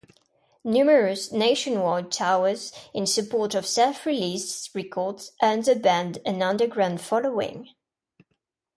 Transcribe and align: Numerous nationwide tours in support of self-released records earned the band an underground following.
Numerous 0.63 1.31
nationwide 1.31 2.11
tours 2.11 2.73
in 2.91 3.05
support 3.05 3.53
of 3.53 3.67
self-released 3.67 4.73
records 4.73 5.31
earned 5.43 5.65
the 5.65 5.75
band 5.75 6.17
an 6.25 6.41
underground 6.41 7.01
following. 7.01 7.69